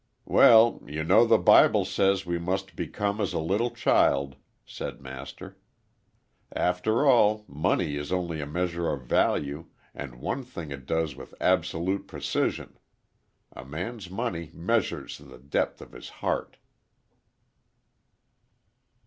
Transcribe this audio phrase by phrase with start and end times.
[0.25, 4.35] "Well, you know the Bible says we must become as a little child,"
[4.65, 5.59] said Master.
[6.51, 11.35] "After all, money is only a measure of value, and one thing it does with
[11.39, 12.79] absolute precision
[13.51, 16.57] a man's money measures the depth of his heart."